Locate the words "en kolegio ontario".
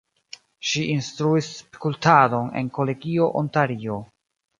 2.61-3.99